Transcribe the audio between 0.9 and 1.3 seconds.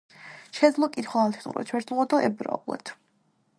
კითხვა